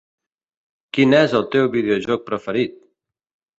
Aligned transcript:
Quin 0.99 1.13
és 1.19 1.35
el 1.41 1.45
teu 1.57 1.69
videojoc 1.77 2.27
preferit? 2.33 2.77